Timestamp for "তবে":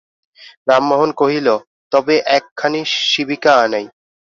1.91-2.15